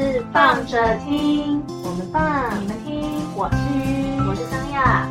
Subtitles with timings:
[0.00, 3.20] 是放着听，我们放，你们听。
[3.36, 5.06] 我是鱼，我是张亚。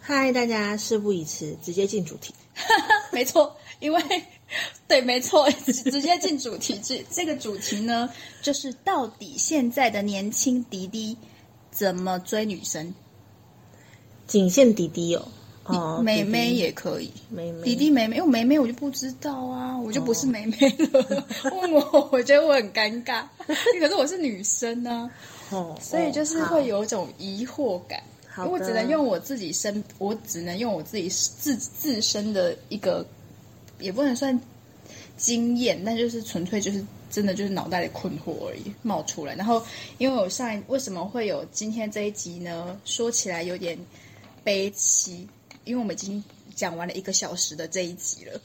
[0.00, 2.34] 嗨，大家事不宜迟，直接进主题。
[3.12, 4.02] 没错，因为
[4.88, 6.78] 对，没错，直接进主题。
[6.82, 8.08] 这这个主题呢，
[8.42, 11.16] 就是到底现在的年轻迪迪
[11.70, 12.92] 怎么追女生？
[14.26, 15.28] 仅限迪迪哦，
[15.64, 20.56] 哦，妹妹也可以，妹妹迪迪妹妹，因为妹妹我就不知道啊，我就不是妹妹
[20.92, 21.24] 了。
[21.50, 25.10] 问我，我觉得我很尴尬， 可是我是女生呢、
[25.50, 28.00] 啊，哦，所以就是会有一种疑惑感。
[28.36, 33.06] 我只能用我自己身，我只能用我自己自自身的一个，
[33.78, 34.38] 也不能算
[35.16, 39.34] 经验，但就是纯粹就是真的就是脑袋里困惑而已冒出来。
[39.34, 39.62] 然后，
[39.98, 42.80] 因为我上一为什么会有今天这一集呢？
[42.84, 43.78] 说起来有点
[44.42, 45.28] 悲戚，
[45.64, 46.22] 因为我们已经。
[46.56, 48.38] 讲完了一个小时的这一集了，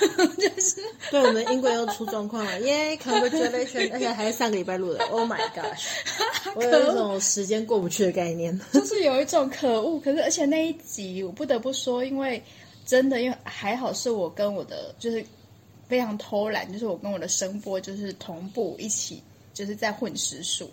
[0.00, 0.76] 就 是
[1.10, 5.88] 对我们音轨又出状况了，耶、yeah！Congratulations， 而且还是上个礼拜录的，Oh my gosh！
[6.54, 10.00] 我有一种时间过不去的概念，就是有一种可恶。
[10.00, 12.42] 可是而且那一集我不得不说，因为
[12.86, 15.24] 真的，因为还好是我跟我的就是
[15.88, 20.70] 非常偷懒，就是我跟我的声波就是同步一起，就是在混时数，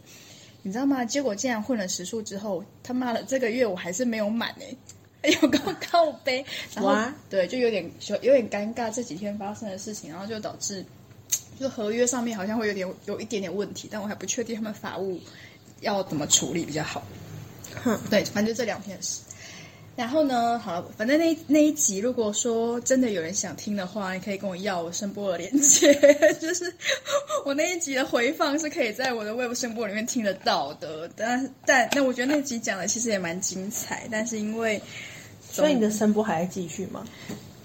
[0.61, 1.03] 你知道吗？
[1.03, 4.78] 结果竟然混了时数之后，他妈的这个月我还是没有满哎、欸。
[5.42, 6.96] 有个告杯，然后
[7.30, 7.84] 对，就有点
[8.22, 8.92] 有点尴尬。
[8.94, 10.86] 这几天发生的事情，然后就导致，
[11.60, 15.20] 就合约上面好像会有点有一点点问题，但我还不确定他们法务
[15.82, 17.04] 要怎么处理比较好。
[17.84, 19.22] 哼，对，反正就这两天事。
[19.98, 25.94] 然后呢，好了，反正那那一集，如果说真的有人想听的话，你可以跟我要我声波的链接，
[26.39, 26.72] 就是
[27.44, 31.10] 我那一集的回放是可以在我的 Web 声波里面听得到的。
[31.17, 34.82] 但但那我觉得那集讲的其实也蛮精彩，但是因为。
[35.49, 37.04] 所以你的声波还在继续吗？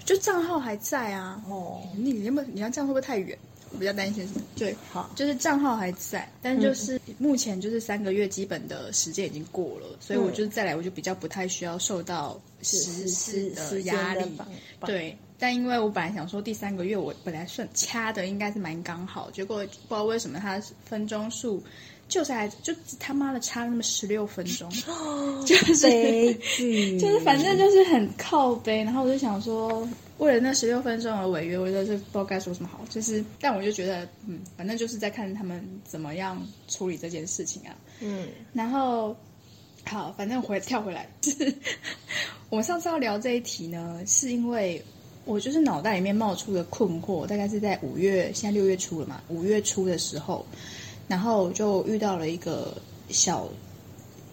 [0.03, 1.39] 就账号还在啊。
[1.47, 3.37] 哦，你你要不你要这样会不会太远？
[3.73, 4.41] 我比较担心什么？
[4.55, 14.23] 对，好，就是账号还在，但就是目前就是三个月基本的时间已经过了，嗯、所以我就再来，我就比较不太需要受到时事的压力。
[14.85, 21.61] 对，但因为我本来想说第三个月我本来算掐的应该是蛮刚好，结果不知道为什么它分钟数。
[22.09, 24.69] 就是还就他妈的差那么十六分钟，
[25.47, 26.33] 就是
[26.99, 29.87] 就是反正就是很靠背，然后我就想说，
[30.17, 32.81] 为了那十六分钟而违约，我就是不知道该说什么好。
[32.89, 37.75] 就是，但我就觉得，嗯，反正就是在看他们怎么样处理这件事情啊。
[37.99, 39.15] 嗯，然后
[39.85, 41.53] 好，反正回 跳回来，就是
[42.49, 44.83] 我们上次要聊这一题呢，是因为
[45.25, 50.45] 我就是脑袋里面冒出的困惑，大概是在五月，现在六月初了嘛，五月初的时候。
[51.05, 52.75] 然后就遇到了一个
[53.09, 53.45] 小，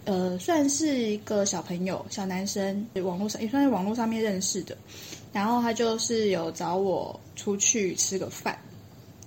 [0.05, 4.75] 呃，算是一个小朋友，小男生，网络上也算是网络上面认识的。
[5.33, 8.57] 然后他就是有找我出去吃个饭，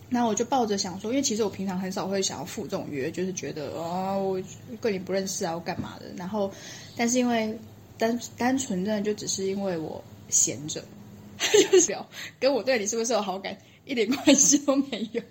[0.09, 4.43] 那我就抱着想说，因为其实我平常很少会想要赴这种约，就是觉得啊、哦，我
[4.81, 6.07] 跟你不认识啊，我干嘛的。
[6.17, 6.51] 然后，
[6.97, 7.59] 但是因为
[7.97, 10.85] 单单纯的就只是因为我闲着，
[11.71, 11.97] 就是
[12.39, 13.57] 跟我对你是不是有好感
[13.87, 15.23] 一点关系都没有。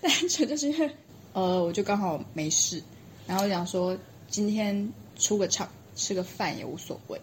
[0.00, 0.90] 单纯就是因为，
[1.34, 2.82] 呃，我就刚好没事，
[3.26, 3.96] 然后想说
[4.28, 7.20] 今天出个场吃个饭也无所谓，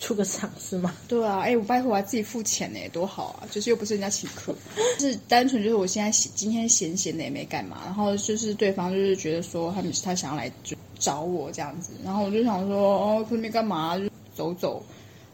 [0.00, 0.94] 出个场是吗？
[1.08, 3.48] 对啊，哎，我拜托我还自己付钱呢，多好啊！
[3.50, 4.54] 就是又不是人家请客，
[4.98, 14.82] 就 是单纯就是我现在今天闲闲的也没干嘛，然后就是对方就是觉得说他们他想要来就找我这样子，然后我就想说哦，可是没干嘛，就走走，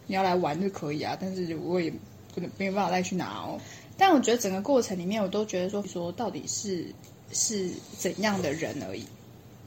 [0.06, 1.90] 你要来玩就可以啊，但是我也
[2.34, 3.58] 不能没有办法再去拿哦。
[3.96, 6.86] 但我觉得整个过程里面，我都觉得说，说到底是
[7.32, 9.04] 是怎样的人而已。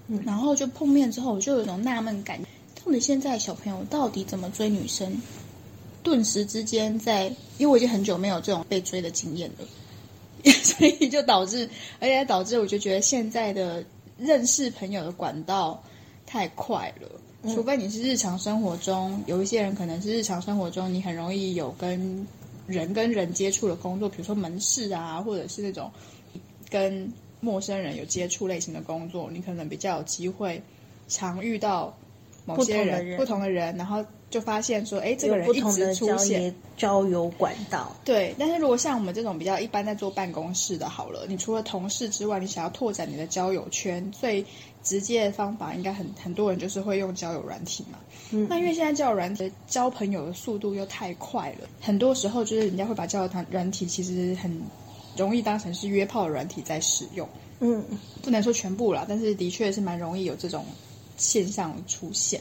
[0.07, 2.39] 嗯，然后就碰面之后，我就有一种纳闷感：
[2.85, 5.21] 到底现在小朋友到底怎么追女生？
[6.03, 9.65] 顿时之间在，在因为我已经很久没有这种被追的经验了，
[10.63, 11.69] 所以就导致，
[11.99, 13.83] 而且导致我就觉得现在的
[14.17, 15.81] 认识朋友的管道
[16.25, 17.09] 太快了。
[17.53, 22.27] 除非你是日常生活中有一些人，可能是日常生活中你很容易有跟。
[22.65, 25.91] 人跟人接触的工作，比如说门市啊，或者是那种
[26.69, 30.63] 跟陌生人有接触类型的工作，你可能比较有机会
[31.09, 31.93] 常遇到
[32.45, 37.95] 某些人，不同的人，不同的人，然后就发现说，哎，这个人一直出现交友管道。
[38.03, 44.45] 对，但是如果像我们这种比较一般在做办公室的，好了，你除了同事之外，你想要拓展你的交友圈，最
[44.83, 47.97] 直接的方法，应该很很多人就是会用交友软体嘛。
[48.31, 54.61] 嗯，那因为现在交友软体交朋友的速度又太快了，很多时候就是人家会把交友团软体其实很
[55.15, 57.27] 容易当成是约炮的软体在使用。
[57.59, 57.81] 嗯，
[58.21, 60.65] 不能说全部啦，但是的确是蛮容易有这种
[61.23, 62.39] 现象出现。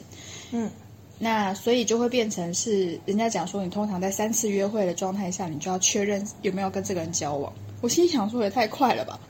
[0.51, 0.71] 嗯。
[1.19, 7.53] 那所以就会变成是，人家讲说，你通常在三次约会的状态下，你就要确认有没有跟这个人交往。
[7.81, 9.21] 我心想说，也太快了吧！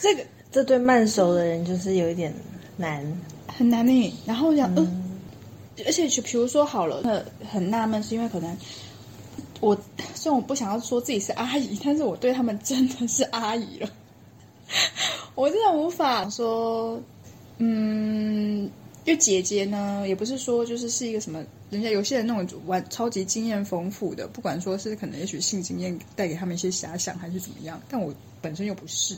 [0.00, 2.32] 这个这对慢熟的人就是有一点
[2.76, 3.04] 难，
[3.48, 4.14] 很难呢。
[4.24, 5.18] 然后我想，嗯、
[5.78, 8.56] 呃，而且就比如说好了，很很纳闷，是因为可能
[9.58, 9.76] 我
[10.14, 13.90] 虽然我不想要说自己是阿姨，但是我对他们真的是阿姨了，
[15.34, 17.02] 我真的无法说，
[17.58, 18.70] 嗯。
[19.04, 29.14] 就姐姐呢，也不是说就是是一个什么，人家有些人那种玩超级经验丰富的，不管说是可能也许性经验带给他们一些遐想还是怎么样，但我本身又不是，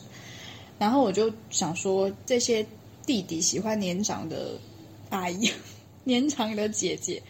[0.76, 2.66] 然后我就想说，这些
[3.06, 4.58] 弟弟喜欢年长的
[5.10, 5.48] 阿姨，
[6.02, 7.22] 年长的姐姐，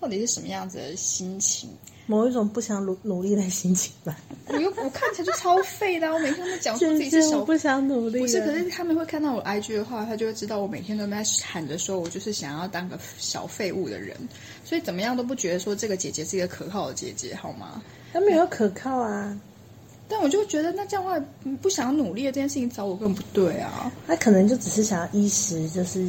[0.00, 1.68] 到底是什么样子的心情？
[2.10, 4.16] 某一种不想努努力的心情吧。
[4.48, 8.18] 我又我看起来就超废的，我每天都讲说自己是小不想努力。
[8.18, 14.16] 不是，可是他们会看到我 IG 的话，他就会知道我每天都在喊着说我就是想要当个小废物的人，
[14.64, 17.80] 所以怎么样都不觉得说这个姐姐是一个可靠的姐姐，好吗？
[18.12, 19.40] 她没有可靠啊，
[20.08, 21.24] 但我就觉得那这样的话，
[21.62, 23.92] 不想努力的这件事情找我更不对啊。
[24.08, 26.08] 他可能就只是想要一时，就是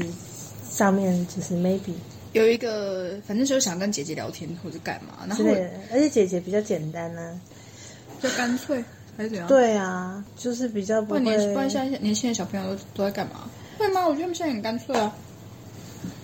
[0.67, 1.93] 上面就是 maybe。
[2.33, 5.45] 有一个，反正就是想跟姐姐聊天或者干嘛，然后
[5.91, 8.83] 而且姐姐比较简单呢、啊，就干脆
[9.17, 9.47] 还是怎样？
[9.47, 11.19] 对啊，就是比较不会。
[11.19, 13.49] 不然，不然现在年轻的小朋友都都在干嘛？
[13.77, 14.07] 会吗？
[14.07, 15.15] 我觉得他们现在很干脆啊。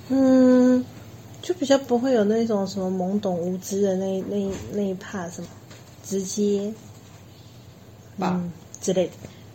[0.09, 0.86] 嗯，
[1.42, 5.48] 就比较不会有那种什么懵懂无知的那那那一怕什么
[6.06, 6.74] 直接
[8.18, 8.51] 吧、嗯、
[8.81, 9.13] 之类的，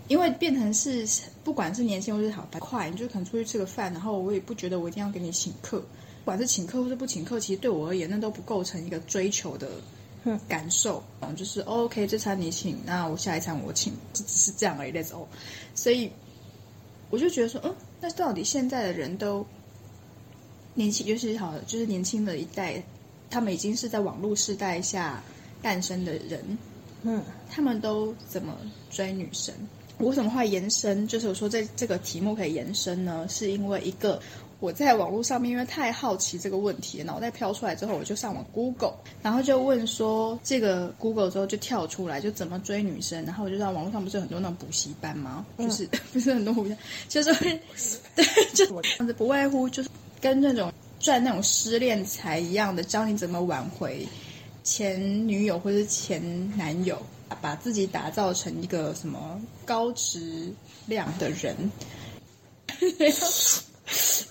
[0.09, 1.09] 因为变成是
[1.43, 5.83] 不管是年轻或是好快，你就可能出去吃个饭，然后我也不觉得我一定要给你请客。
[6.25, 9.69] 不管是请客或是不请客，其实对我而言，那都不构成一个追求的
[10.47, 11.03] 感受。
[11.21, 14.93] 嗯，就是 OK，这餐你请，那我下一餐我请，就只是这样而已。
[14.93, 15.27] All。
[15.75, 16.09] 所以
[17.11, 19.45] 我就觉得说，嗯，那到底现在的人都
[20.75, 22.81] 年轻，就是好，就是年轻的一代，
[23.29, 25.21] 他们已经是在网络时代下
[25.61, 26.57] 诞生的人，
[27.03, 27.21] 嗯，
[27.51, 28.57] 他们都怎么
[28.93, 29.53] 追女生？
[29.99, 31.05] 我为什么会延伸？
[31.09, 33.27] 就是我说这这个题目可以延伸呢？
[33.29, 34.23] 是因为一个。
[34.63, 45.45] 我在网络上面，因为太好奇这个问题，脑袋飘出来之后，我就上网 Google，然后就问说，这个 Google 之后就跳出来，就怎么追女生，然后我就知道网络上不是很多那种补习班吗？
[45.57, 46.79] 嗯、就是 不是很多补习班，
[47.09, 47.61] 就是会
[48.15, 48.25] 对，
[48.55, 54.07] 就这样子，不外乎就是跟那种赚那种失恋财一样的，教你怎么挽回
[54.63, 56.23] 前女友或者前
[56.57, 56.97] 男友，
[57.41, 60.53] 把自己打造成一个什么高质
[60.87, 61.57] 量的人。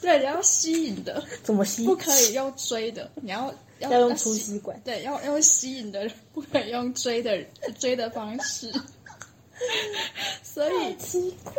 [0.01, 1.86] 对，你要吸引的， 怎么吸？
[1.86, 4.80] 不可以用追的，你要 要，要用粗吸管。
[4.83, 7.42] 对，要用吸引的，不可以用追的
[7.80, 8.71] 追的方式。
[10.44, 11.53] 所以奇怪，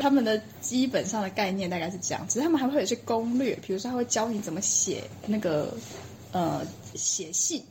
[0.00, 5.72] 他们的基本上的概念大概是这样，只是他们还会有一些攻略，比如说他会教你怎么写那个
[6.32, 7.64] 呃写信，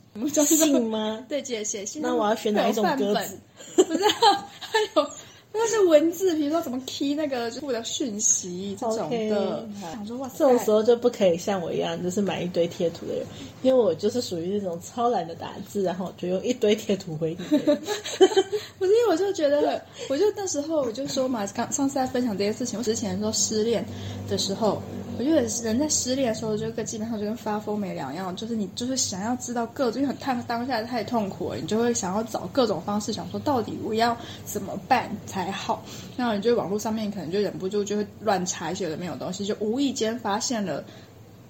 [0.45, 1.25] 信吗？
[1.27, 2.01] 对，写写信。
[2.01, 3.37] 那我要选哪一种歌词？
[3.75, 5.09] 不知道，还有。
[5.55, 9.65] 那是文字，比如说怎么 key 那个附的讯息这种的。
[9.79, 13.25] 想说哇，这种时候就不可以像我一样，就是买一堆贴图的人，
[13.61, 17.45] 因为我就是属于那种超懒的打字，然后就用一堆贴图回你。
[18.79, 23.85] 不是，因为我就觉得，我就那时候我就说嘛，刚上次在分享这些事情，我之前说失恋
[24.27, 24.81] 的时候。
[25.17, 35.85] 我觉得人在失恋的时候，就跟基本上就跟发疯没两样，就是你就是想要知道各种，因为很当当下太痛苦了，你就会想要找各种方式，想说到底我要怎么办才好。
[36.15, 40.83] 那你就网络上面可能就忍不住就会乱查一些没有东西，就无意间发现了，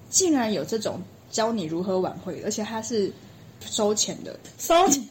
[0.09, 1.01] 竟然有这种
[1.31, 3.11] 教你如何挽回，而且他是
[3.61, 5.01] 收钱的，收钱，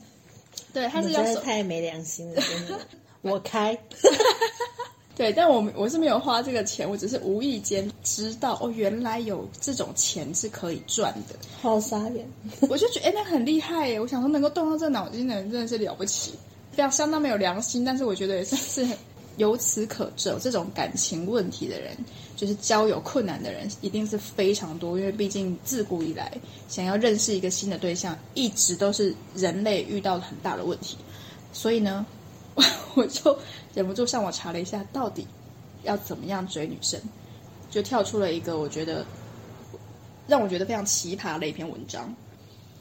[0.73, 2.78] 对，他是要收，太没良心了，真的，
[3.23, 3.76] 我开。
[5.14, 12.26] 对，但我我是没有花这个钱，我只是无意间知道哦，原来有这种钱是可以赚的，好傻眼！
[12.71, 14.00] 我就觉得哎，那很厉害耶！
[14.00, 16.33] 我想说，能够动到这脑筋的人真的是了不起，
[16.73, 18.87] 非常相当没有良心，但是我觉得也算是
[19.37, 21.95] 由此可证，这种感情问题的人，
[22.35, 26.33] 就是交友困难的人，一定是非常多，因为毕竟自古以来，
[26.69, 30.97] 想要认识一个新的对象，一直都是人类遇到很大的问题，
[31.52, 32.07] 所以呢。
[32.94, 33.38] 我就
[33.75, 35.26] 忍不住上网查了一下，到底
[35.82, 37.00] 要怎么样追女生，
[37.71, 39.04] 就跳出了一个我觉得
[40.26, 42.14] 让我觉得非常奇葩的一篇文章。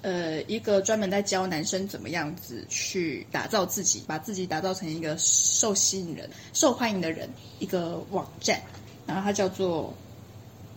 [0.03, 8.59] 呃一个专门在教男生怎么样子去打造自己，把自己打造成一个受吸引人、受欢迎的人一个网站，
[9.05, 9.93] 然后它叫做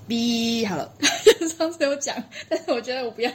[0.06, 0.92] B 好了，
[1.56, 3.32] 上次有讲，但是我觉得我不要，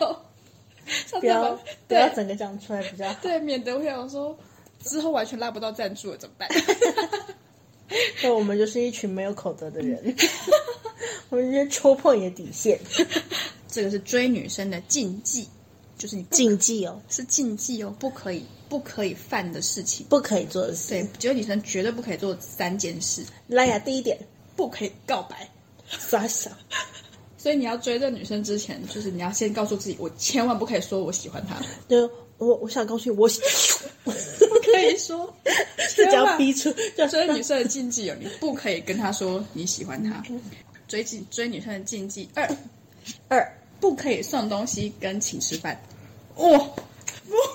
[1.20, 4.38] 不要不要整个讲出来比较好，对，免得我想说
[4.84, 6.50] 之后完全拉不到赞助了怎么办？
[8.24, 10.16] 那我们就是一群没有口德的人，
[11.30, 12.80] 我们直接戳破你的底线。
[13.68, 15.48] 这个是追女生的禁忌，
[15.98, 20.90] 就是你禁忌哦，是禁忌哦，不可以不可以犯的事情，不可以做的事。
[20.90, 23.24] 对，追女生绝对不可以做三件事。
[23.48, 24.18] 来呀，第一点，
[24.56, 25.50] 不可以告白，
[25.88, 26.52] 傻傻。
[27.38, 31.56] 所以你要追这女生之前，就是你要先告诉自己，我千万不可以说我喜欢她。
[31.88, 33.30] 就我我想告诉你，我
[34.80, 34.88] 喜。
[34.88, 35.36] 可以说，
[35.96, 36.74] 这叫逼出。
[37.10, 40.24] 追女生的禁忌有，你不可以跟她说你喜欢她。
[40.88, 42.50] 追禁追女生的禁忌二，
[43.28, 45.80] 二不可以送东西跟请吃饭。
[46.36, 46.74] 哇、哦，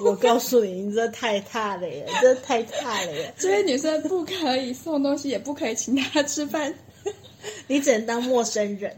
[0.02, 3.34] 我告诉你，你这太差了耶，这太差了耶。
[3.36, 6.72] 追女生不可以送东西，也不可以请她吃饭，
[7.66, 8.96] 你只能当陌生人。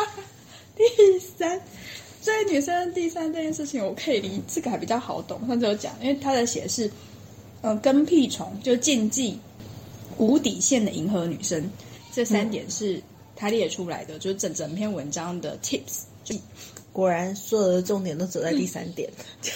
[0.76, 1.60] 第三。
[2.22, 5.40] 追女生第三这件事情，我可以理这个还比较好懂。
[5.48, 6.90] 上次有讲，因为他的写是，
[7.62, 9.38] 呃，跟屁虫就禁忌
[10.18, 11.70] 无底线的迎合女生，
[12.12, 13.02] 这三点是
[13.36, 16.02] 他列出来的，嗯、就是整整篇文章的 tips。
[16.24, 16.34] 就
[16.92, 19.10] 果然，所有的重点都走在第三点。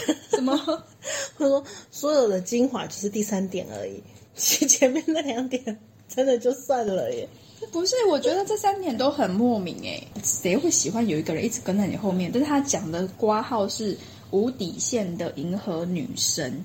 [0.09, 0.57] 嗯、 什么？
[1.39, 4.03] 他说所有的精华只是第三点而已，
[4.37, 7.29] 其前面那两点真的就算了耶。
[7.73, 12.31] 不是，我觉得这三点都很莫名哎，谁会喜欢有一个人一直跟在你后面？
[12.33, 13.97] 但是他讲的瓜号是
[14.31, 16.63] 无底线的迎合女生，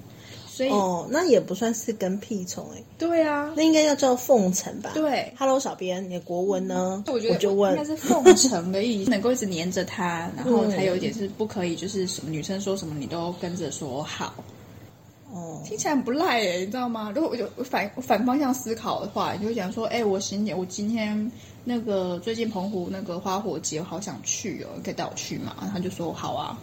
[0.59, 2.83] 所以哦，那也不算是跟屁虫哎。
[2.97, 4.91] 对啊，那应该要叫奉承吧？
[4.93, 7.01] 对，Hello，小编，你的国文呢？
[7.07, 14.33] 我觉得我就问，应该是奉承的意思， 能够一直黏着他，然后还有一点是不可以，就是什么女生说什么你都跟着说好。
[15.31, 17.09] 哦，听起来很不赖耶，你知道吗？
[17.15, 21.31] 如果我就反反方向思考的话，你就会讲说，哎、欸，我今年我今天
[21.63, 25.55] 那个最近澎湖那个花火节，我好想去哦，你可以带我去吗？
[25.71, 26.59] 他就说好啊，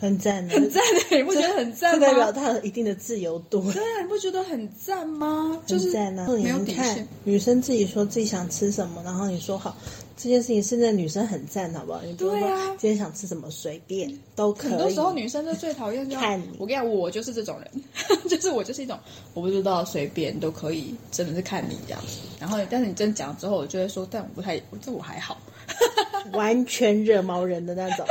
[0.00, 2.06] 很赞，很赞的， 你不觉得很赞吗？
[2.06, 5.60] 代表他有一定的自由度，对啊，你不觉得很赞吗？
[5.66, 7.06] 就是赞啊，没有底线。
[7.22, 9.76] 女生自己说自己想吃什么，然后你说好。
[10.22, 12.02] 这件事情是那女生很赞，好不好？
[12.02, 12.40] 你比如说
[12.76, 14.70] 今天想吃什么，随便都可以。
[14.70, 16.48] 很多时候女生就最讨厌看你。
[16.58, 17.84] 我跟你讲，我就是这种人，
[18.28, 18.98] 就是我就是一种
[19.32, 22.02] 我不知道，随便都可以，真的是看你这样。
[22.38, 25.38] 然后，但是你真讲了之后，我就会说，但我不太，这我还好，
[26.34, 28.04] 完全惹毛人的那种。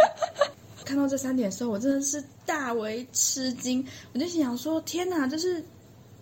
[0.89, 3.85] 看到这三点的时候，我真的是大为吃惊。
[4.11, 5.63] 我就心想说，天哪，这是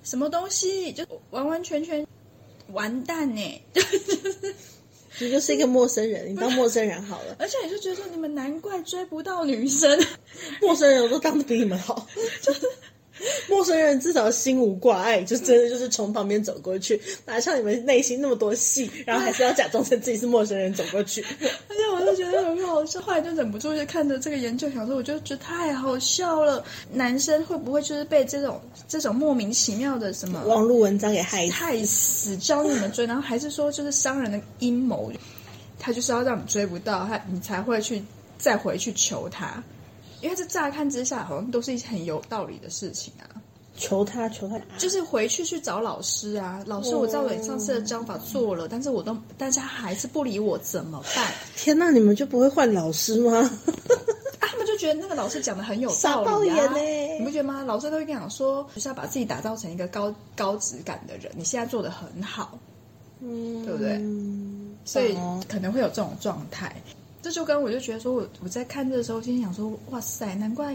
[0.03, 0.91] 什么东西？
[0.91, 2.05] 就完完全全
[2.73, 3.61] 完蛋呢！
[3.73, 4.53] 就是。
[5.19, 7.37] 你就是一个陌生人，你当陌生人好了。
[7.39, 9.97] 而且你就觉得说，你们难怪追不到女生，
[10.61, 12.05] 陌生人我都当的比你们好，
[12.43, 12.69] 就是。
[13.49, 21.21] 陌生人至少心无挂碍，就真的就是从旁边走过去，哪像你们内心那么多戏，然后还是要假装成自己是陌生人走过去。
[21.41, 26.63] 而且我就觉得很好笑，后来就忍不住就看着这个研究，想说我就觉得太好笑了。
[26.91, 35.11] 男生会不会就是被这种这种莫名其妙的什么网络文章给害害死，教你们追，然后还是说就是商人的阴谋，
[35.79, 38.01] 他就是要让你追不到他，你才会去
[38.37, 39.63] 再回去求他。
[40.27, 43.39] 因为这乍看之下好像都是一些很有道理的事情啊，
[43.77, 51.31] 求他求他，就是回去去找老师啊，老师，我照你上次的章法做了，但是我都大家还是不理我，怎么办？
[51.55, 53.37] 天哪，你们就不会换老师吗？
[53.37, 53.49] 啊，
[54.41, 56.73] 他们就觉得那个老师讲的很有道理啊，
[57.17, 57.63] 你不觉得吗？
[57.63, 62.59] 老师都会跟你讲说，就是要把自己打造成一个高高质感的人，你现在做的很好，
[63.21, 63.97] 嗯，对不对？
[64.83, 65.17] 所以
[65.47, 66.75] 可能会有这种状态。
[67.27, 70.71] 这就跟我就觉得说，我我在看这个时候，心里想说，哇塞，难怪，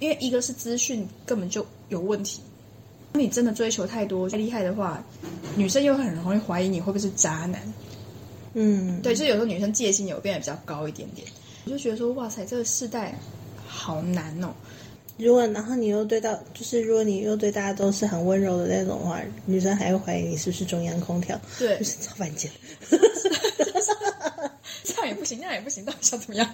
[0.00, 2.42] 因为一个是资讯根本就有问题，
[3.14, 5.02] 你真的追求太多太厉害的话，
[5.56, 7.58] 女生又很容易怀疑你会不会是渣男。
[8.52, 11.26] 嗯，对，就有时候女生戒心有变得比较高一点点，
[11.64, 13.18] 我就觉得说，哇塞，这个世代
[13.66, 14.52] 好难哦。
[15.16, 22.50] 如果然后你又对到，就是如果你又对大家都是很温柔的那种的话，女生还会怀疑你是不是中央空调，对，就是超犯贱。
[24.84, 26.48] 这样也不行，那样也不行，到底想怎么样？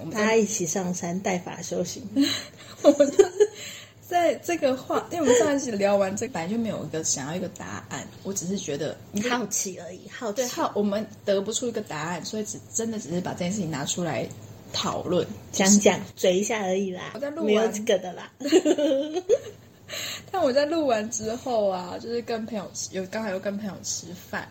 [0.00, 2.02] 我们大家一起上山带法修行。
[2.82, 3.50] 我们就是
[4.06, 8.06] 在这个话，因为我们上一次聊完这个，本来就没有一个想要一个答案。
[8.22, 8.96] 我只是觉得
[9.30, 10.36] 好奇而已，好奇。
[10.36, 14.26] 对，好，我们得不出一个答案，所以只真的只是把这件事情拿出来
[14.72, 17.12] 讨论、讲讲、嘴一下而已啦。
[17.14, 18.30] 我在录完没有这个的啦。
[20.30, 24.48] 但我在录完之后啊，就是跟朋友，有刚好又跟朋友吃饭。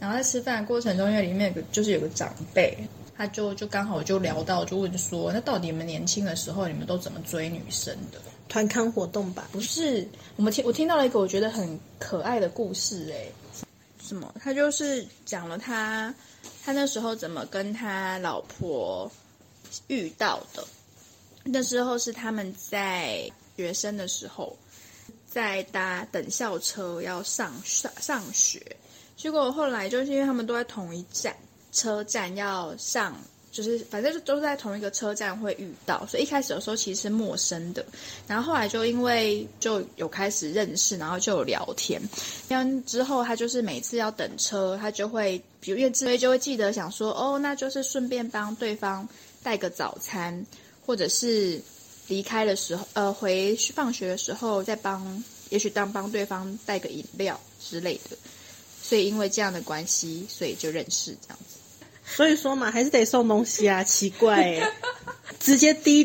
[0.00, 2.76] 然后在吃饭的过程中，因为里面有个就是有个长辈，
[3.16, 8.18] 他就就刚好就聊到，就问说，那到底你们年轻的时候，你们都怎么追女生的？
[8.48, 9.48] 团康活动吧？
[9.52, 13.26] 不是，我们听我听到了一个我觉得很可爱的故事，哎，
[14.02, 14.34] 什么？
[14.42, 16.12] 他就是讲了他
[16.64, 19.08] 他那时候怎么跟他老婆
[19.86, 20.66] 遇到的。
[21.44, 24.56] 那时候是他们在学生的时候，
[25.26, 28.60] 在搭等校车要上上上学，
[29.20, 31.36] 结果后来就是因为他们都在同一站。
[31.72, 33.16] 车站要上，
[33.52, 37.86] 就是反正就都在同一个车站会遇到，所以一开始的时候其实是陌生的，
[38.26, 42.02] 然后后来就因为就有开始认识，然后就有聊天。
[42.48, 49.08] 然之后他就是每次要等车，他就会，比如因为自就会记得想说，哦，那就是顺便帮对方
[49.44, 50.44] 带个早餐，
[50.84, 51.62] 或者是
[52.08, 58.16] 离开的时候，呃，回放学的时候再帮，也许当帮对方带个饮料之类的。
[58.90, 61.60] 所以因为这样的关系，所以就认识这样子。
[62.04, 64.72] 所以说嘛，还是得送东西啊，奇怪哎，
[65.38, 66.02] 直接低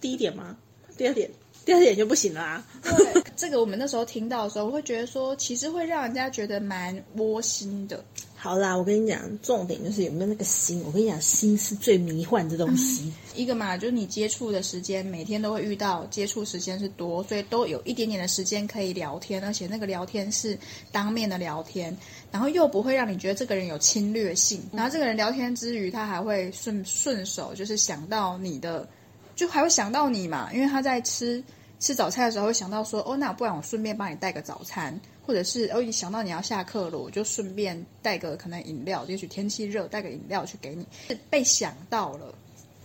[0.00, 0.56] 低一点吗？
[0.96, 1.28] 第二点，
[1.68, 2.66] 第二点就不行了啊。
[2.82, 8.02] 对，这个我们那时候听到的时候，我会觉得说，其实会让人家觉得蛮窝心的。
[8.34, 10.82] 好啦，我跟你讲，重点就是有没有那个心。
[10.86, 13.02] 我跟你讲，心是最迷幻的东西。
[13.02, 20.58] 嗯、一个嘛，就是你接触的时间，每天都会遇到，接触时间是多，所以都有一点点的时间可以聊天，而且那个聊天是
[20.90, 21.94] 当面的聊天，
[22.32, 24.62] 然后又不会让你觉得这个人有侵略性。
[24.72, 28.88] 然后这个人聊天之余，他还会顺顺手就是想到你的，
[29.36, 31.44] 就还会想到你嘛，因为他在吃
[31.78, 34.98] 吃早餐的时候会想到说，哦，那不然我顺便帮你带个早餐。
[35.28, 40.86] 或者是哦，一想到你要下课了，我就顺便带个可能饮料，也许天气热，带个饮料去给你。
[41.06, 42.34] 是被想到了，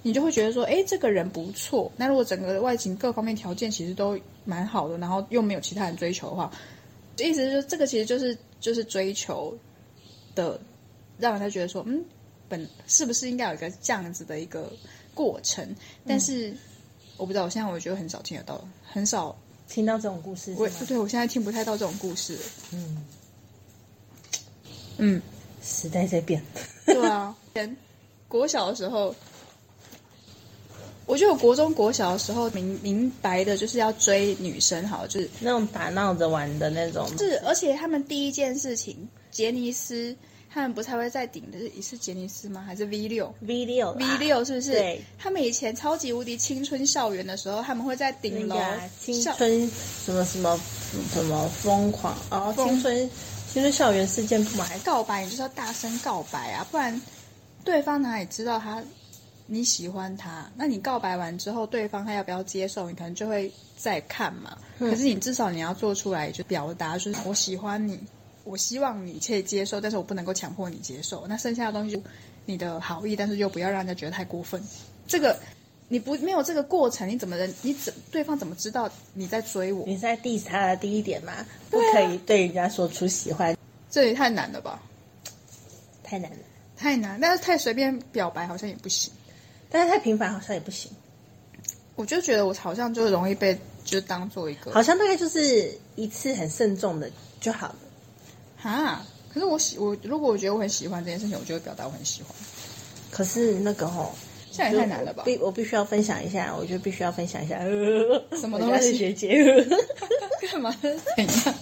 [0.01, 1.89] 你就会觉得说，哎，这个人不错。
[1.95, 6.51] 那如果整个外形各方面条件其实都蛮好的，然后又没有其他人追求的话，
[7.17, 9.57] 意思是说，这个其实就是就是追求
[10.35, 10.59] 的，
[11.17, 12.03] 让人家觉得说，嗯，
[12.49, 14.69] 本是不是应该有一个这样子的一个
[15.13, 15.65] 过程？
[16.05, 16.57] 但是、嗯、
[17.17, 19.35] 我不知道，我现在我觉得很少听得到，很少。
[19.65, 22.37] 听到这种故事，我对我现在听不太到这种故事。
[22.73, 23.03] 嗯
[24.97, 25.21] 嗯，
[25.63, 26.43] 时代在变。
[26.85, 27.75] 对啊， 前
[28.27, 29.15] 国小的时候，
[31.07, 37.07] 我觉得我国中国小的时候明明白的就是要追女生，好，就是那种打闹着玩的那种。
[37.17, 40.15] 是，而且他们第一件事情，杰尼斯。
[40.53, 42.61] 他们不才会再顶的是是杰尼斯吗？
[42.61, 44.73] 还是 V 六？V 六 V 六是不是？
[44.73, 45.01] 对。
[45.17, 48.55] 他们以前超级无敌青春校园的时候，他们会在顶楼。
[48.99, 49.67] 青春
[50.05, 50.59] 什么什么
[51.11, 52.53] 什么疯狂哦！
[52.55, 53.09] 青春
[53.51, 57.01] 青春校园事件嘛还告白，你就是要大声告白啊，不然
[57.63, 58.83] 对方哪里知道他
[59.47, 60.47] 你喜欢他？
[60.55, 62.87] 那你告白完之后，对方他要不要接受？
[62.87, 64.55] 你可能就会再看嘛。
[64.77, 67.99] 嗯、可是你至少你要做出来，就表达就是我喜欢你。
[68.43, 71.25] 我希望你可以接受，但是我不能够强迫你接受。
[71.27, 72.01] 那剩下的东西，
[72.45, 74.61] 你的好意，但是又不要让人家觉得太过分。
[75.07, 75.37] 这个
[75.87, 77.53] 你不没有这个过程，你怎么能？
[77.61, 79.85] 你怎对方怎么知道你在追我？
[79.85, 81.45] 你在 diss 他的第一点吗？
[81.69, 83.55] 不可以对人家说出喜欢，
[83.89, 84.81] 这也太难了吧？
[86.03, 86.37] 太难了，
[86.75, 87.19] 太难。
[87.21, 89.11] 但是太随便表白好像也不行，
[89.69, 90.91] 但是太频繁好像也不行。
[91.95, 97.75] 我就觉得我好像就容易被就当做一个，好像大概就是一次很慎重的就好了。
[98.71, 99.05] 啊！
[99.33, 102.31] 可是我喜我如果我觉得我很喜欢这件事情，我就会表达我很喜欢。
[103.09, 104.13] 可是那个吼，
[104.51, 105.23] 这样也太难了吧？
[105.25, 107.57] 必我必须要分享一下，我觉得必须要分享一下。
[107.57, 108.95] 呃、 什么东西？
[108.95, 109.43] 学姐
[110.51, 110.75] 干嘛？
[110.81, 111.55] 怎样？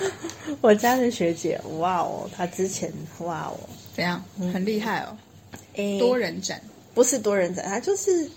[0.62, 3.58] 我家的学姐，哇哦，她之前哇哦，
[3.94, 4.24] 怎样？
[4.52, 5.16] 很厉害哦。
[5.74, 6.60] 诶多人展
[6.94, 8.28] 不是多人展，她就是。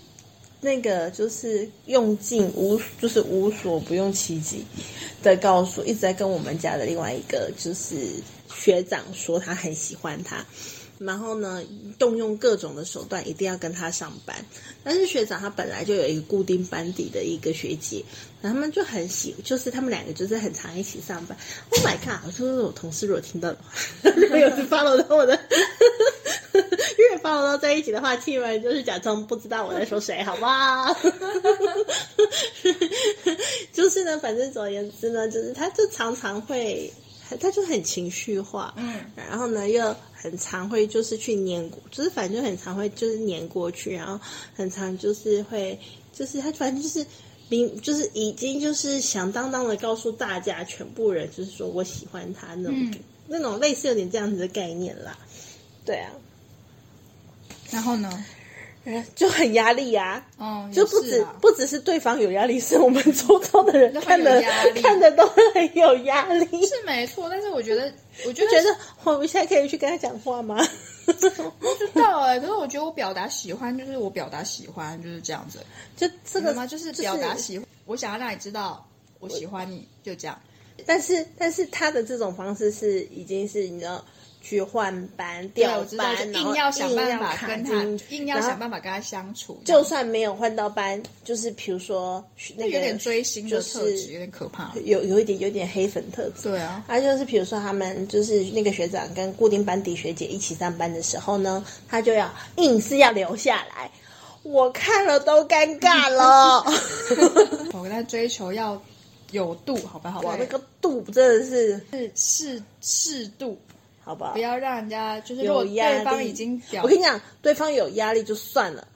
[0.64, 4.64] 那个就是用尽无，就是无所不用其极
[5.20, 7.96] 的告诉，一直在跟我们家的另外一个就是
[8.48, 10.46] 学长说他很喜欢他，
[11.04, 11.62] 然后呢，
[11.98, 14.36] 动用各种的手段一定要跟他上班。
[14.84, 18.04] 但是学长他本来就有一个固定班底的一个学姐，
[18.40, 21.36] 然后他们就很喜，就是他们两个就是很常一起上班。
[21.70, 22.26] Oh my god！
[22.26, 25.38] 我说我同事如果听到的话，没有 follow 到我的。
[26.52, 30.94] 越放到在一起的话，气氛就是假装不知道我在说谁，好不好？
[33.72, 36.92] 就是呢，反正总而言之呢，就是他就常常会，
[37.40, 45.76] 他就很情绪化，嗯，然后呢又很常会就是去黏，就是反正就很常会就是黏过去，然后很常就是会，
[46.12, 47.04] 就是他反正就是
[47.48, 52.94] 明，就是已经就是响当当的告诉大家全部人，就是说我喜欢他那种、嗯、
[53.26, 55.18] 那种类似有点这样子的概念啦，
[55.84, 56.12] 对啊。
[57.72, 58.24] 然后呢，
[59.14, 64.42] 就很压力呀、啊，哦，就不止不只是对方有压力，是我们周遭的人看的
[64.82, 67.28] 看的都很有压力，是没错。
[67.28, 67.92] 但是我觉得，
[68.26, 70.58] 我就觉得我们现在可以去跟他讲话吗？
[71.06, 71.30] 不知
[71.94, 75.58] 道哎、欸，可是我觉得我表达喜欢就是我表达喜欢就是这样子，
[75.96, 76.66] 就这个吗？
[76.66, 78.84] 就是表达喜欢，就是、我想要让你知道
[79.20, 80.36] 我喜欢你，就这样。
[80.86, 84.04] 但是但是他的这种方式是已经是你知道。
[84.42, 89.62] 去换班、调班，硬要想办法跟他，硬要想办法跟他相处。
[89.64, 92.22] 就算没有换到班，就是比如说
[92.56, 94.72] 那个有点追星的特质，有点可怕。
[94.84, 96.48] 有有一点有点黑粉特质。
[96.50, 103.90] 对啊，他就是比如说他们就是那个学长跟固定班底学姐一起上班的时候呢，他就要硬是要留下来，
[104.42, 106.64] 我看了都尴尬了。
[107.72, 108.80] 我跟他追求要
[109.30, 113.56] 有度，好吧，好吧，那个度真的是是适适度。
[114.04, 118.86] 好吧，不要让人家就是如果对方已经表，我跟你讲，对方有压力就算了，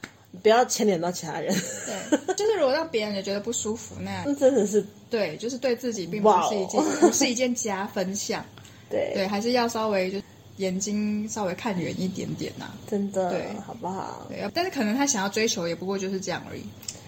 [0.42, 1.54] 不要牵连到其他人。
[1.54, 8.44] 对， 就是如果让别人也觉得不舒服，那那真的是对，就是对自己并不是一件不是一件加分项。
[8.90, 10.18] 对对，还是要稍微就
[10.58, 14.26] 眼睛稍微看远一点点呐，真的，对，好不好？
[14.28, 16.62] 对，但是可能他想要追求，也不过就是这样而已。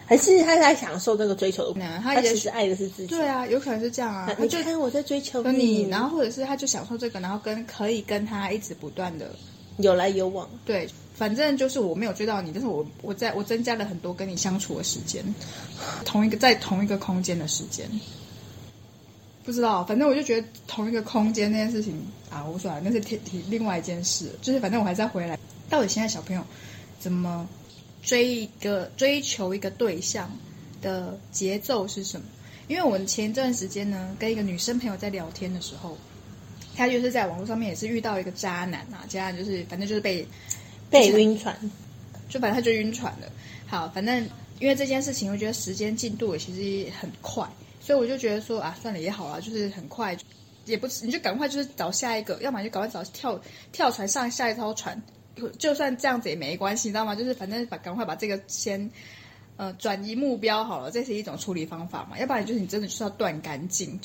[0.08, 3.08] 还是他在享受这个追求，他他其实爱的是自己。
[3.08, 4.34] 对啊，有可能是这样啊。
[4.38, 9.30] 你就看我在追求你，然后或者是他就享受这个，然后跟可以跟他一直不断的
[9.76, 10.48] 有来有往。
[10.64, 15.22] 对，反正就是我没有追到你，但是我我在我增加了很多跟你相处的时间，
[16.06, 17.86] 同一个在同一个空间的时间。
[19.44, 24.30] 不知道，反正我就觉得同一个空间那件事情啊，无所谓，那是提提另外一件事。
[24.40, 26.42] 就是反正我还是要回来，到底现在小朋友
[26.98, 27.46] 怎么？
[28.02, 30.30] 追一个追求一个对象
[30.80, 32.26] 的节奏是什么？
[32.68, 35.96] 因为我们前一段时间呢，跟一个女生朋友在聊天的时候，
[36.76, 40.26] 她就是在网络上面也是遇到一个渣男啊，渣男就是反正就是被
[40.90, 41.58] 被晕船，
[42.28, 43.32] 就反正他就晕船了。
[43.66, 44.28] 好，反正
[44.60, 47.46] 因为这件事情，我觉得时间进度也其实很快，
[47.80, 50.16] 所以我就觉得说啊，算了也好啊，就是很快，
[50.66, 53.40] 也不是你就赶快就是找下一个，要么就赶快找跳
[53.72, 55.00] 跳船上下一艘船。
[55.58, 57.14] 就算这样子也没关系，你知道吗？
[57.14, 58.90] 就是反正把赶快把这个先，
[59.56, 62.18] 呃，转移目标好了，这是一种处理方法嘛。
[62.18, 63.98] 要不然就是你真的就是要断干净，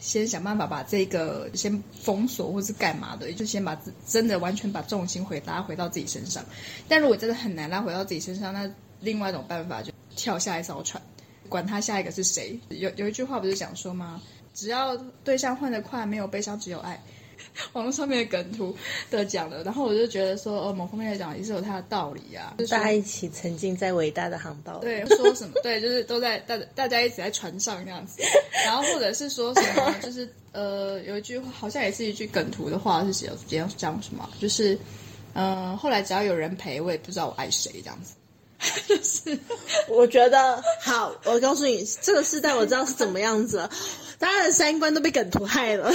[0.00, 6.44] 先想办法把这个先封锁或是干嘛的，就先把真的完全把重心回拉回到自己身上。
[6.88, 8.70] 但如果真的很难拉回到自己身上，那
[9.00, 11.02] 另外一种办法就跳下一艘船，
[11.48, 12.58] 管他下一个是谁。
[12.68, 14.20] 有有一句话不是讲说吗？
[14.54, 17.00] 只要对象换得快，没有悲伤，只有爱。
[17.74, 18.76] 网络上面的梗图
[19.10, 22.54] 的讲的，然后我就觉得说，哦，某方面来讲也是有它的道理啊。
[22.58, 24.78] 就是大家一起沉浸在伟大的航道。
[24.78, 25.54] 对，说什么？
[25.62, 28.22] 对，就是都在大大家一起在船上这样子。
[28.64, 29.94] 然后或者是说什么？
[30.02, 34.28] 就是呃，有一句话好像也是一句梗图的话，是写讲讲什么？
[34.40, 34.74] 就是
[35.34, 38.14] 嗯、呃，后来只要有人陪，我也不知道我爱谁这样子。
[38.88, 39.38] 就是
[39.86, 43.70] 我觉得好，我告诉你，这个时代我知道是怎么样子了。
[44.18, 45.92] 大家的三观都被梗图害了，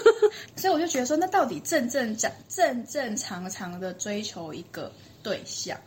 [0.56, 4.90] 所以我就觉得说，那到底正正正正正常常的追求一个
[5.22, 5.78] 对象，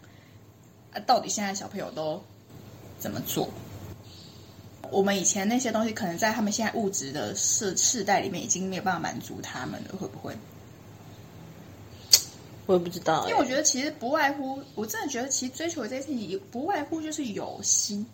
[0.94, 2.22] 啊，到底现在小朋友都
[3.00, 3.50] 怎么做？
[4.92, 10.36] 我们以前那些东西，可能在他们现在物质的世世代里面，已经没有办法满足他们了，会不会？
[12.70, 18.06] 我也不知道，因为我觉得其实不外乎，我真的觉得其实追求这件事情，也不外乎就是有心。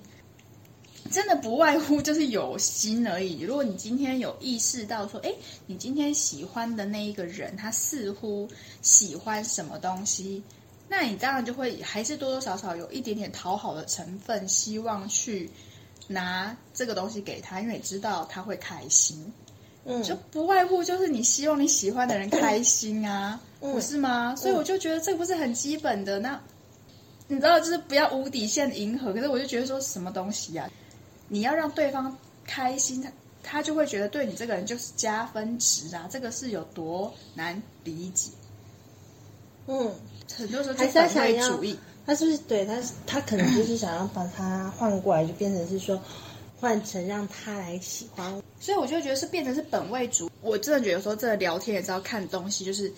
[1.11, 3.41] 真的不外乎就是有心而已。
[3.41, 5.33] 如果你今天有意识到说，哎，
[5.67, 8.47] 你今天喜欢的那一个人，他似乎
[8.81, 10.41] 喜欢什么东西，
[10.87, 15.49] 那你当然就会还是多多少少有一点点讨好的成分，希望去
[16.07, 19.33] 拿这个东西给他，因为你知道他会开心。
[19.87, 24.31] 嗯，就不外乎就是你希望你喜欢的人开心啊，嗯、不是吗？
[24.33, 26.19] 嗯、所以我就觉得这不是很基本的。
[26.19, 26.39] 那
[27.27, 29.13] 你知道，就是不要无底线迎合。
[29.13, 30.69] 可是我就觉得说什么东西啊？
[31.27, 36.07] 你要让对方开心，他他就会觉得对你这个人就是加分值啊！
[36.11, 38.31] 这个是有多难理解？
[39.67, 39.91] 嗯，
[40.35, 42.79] 很多时候就反对主义，他是不是对他？
[43.07, 45.99] 他可能就是想要把他换过来，就变成是说
[46.59, 48.31] 换成让他来喜欢。
[48.59, 50.29] 所以我就觉得是变成是本位主。
[50.41, 52.91] 我真的觉得有时候这聊天也是要看东西，就是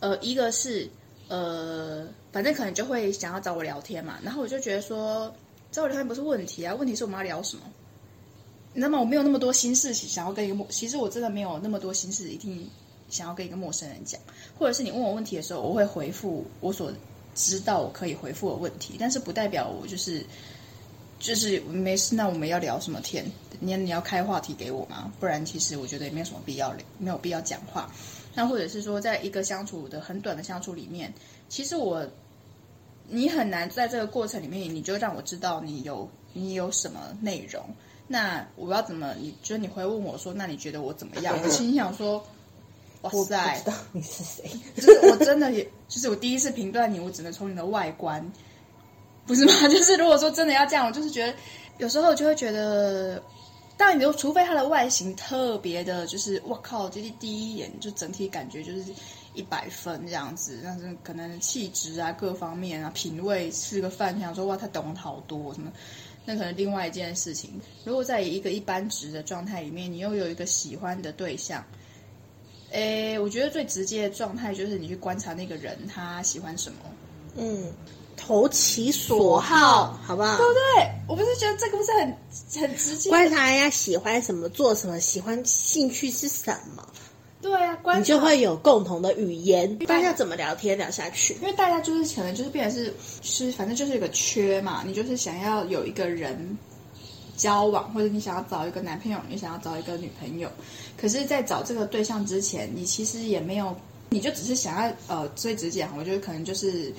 [0.00, 0.88] 呃，一个是
[1.28, 5.32] 呃，反正可能就会想要找我聊天嘛，然后我就觉得说。
[5.72, 7.62] 找我聊天不是问题啊，问题是我们要聊什么？
[8.74, 12.68] 那么我没有那么多心事想要跟一个陌，其实我真的没有那么多心事一定
[13.08, 14.20] 想要跟一个陌生人讲，
[14.58, 16.92] 或者是你问我问题的时候，我会回复我所
[17.36, 20.26] 知道我可以回复的问题，但是不代表我就是
[21.20, 22.16] 就是没事。
[22.16, 23.24] 那我们要聊什么天？
[23.60, 25.12] 你你要开话题给我吗？
[25.20, 27.88] 不然其实我觉得也没有什么必要聊，没有必要讲话。
[28.34, 31.12] 那或者是说，在一个相处的很短的相处里面，
[31.48, 32.06] 其实我。
[33.12, 37.60] 你很难在这个过程里面，你就让我知道你有你有什么内容。
[38.06, 39.12] 那我要怎么？
[39.18, 41.36] 你觉得你会问我说，那你觉得我怎么样？
[41.42, 42.24] 我心想说，
[43.02, 44.48] 哇塞，知道你是谁？
[44.76, 48.24] 就是我真的也，就是我第一次评断你，我只能从你的外观，
[49.26, 49.52] 不是吗？
[49.66, 51.34] 就是如果说真的要这样，我就是觉得
[51.78, 53.20] 有时候就会觉得，
[53.80, 58.92] 当然你就除非他的外形特别的，就是我靠，这第一眼就整体感觉就是
[59.32, 65.72] 一百分这样子，但是可能气质啊、各方面啊、品味吃个饭，想说哇，他懂好多什么，
[66.26, 67.58] 那可能另外一件事情。
[67.82, 71.64] 如果在一个一般值的状态里面，你又有一个喜欢的对象。
[72.72, 76.78] 诶，我觉得最直接的状态就是你去观察那个人他喜欢什么，
[77.36, 77.72] 嗯，
[78.20, 80.36] 投其所好，好不好？
[80.36, 80.90] 对不对？
[81.08, 82.16] 我不是觉得这个不是很
[82.60, 83.10] 很直接？
[83.10, 86.86] 观察人家喜欢什么，做什么，喜欢兴趣是什么？
[87.42, 91.34] 对啊，观察你就会有共同的语言，大家怎么聊天聊下去？
[91.34, 96.58] 因为大家就是可能就是变成是，是反正就是一个缺嘛，你就是想要有一个人。
[97.36, 100.50] 交往，或者你想要找一个男朋友，你想要找一个女朋友，
[100.94, 103.74] 可是，在找这个对象之前，你其实也没有，
[104.10, 106.92] 你就只是想要，呃，最直接，我觉得可能就是，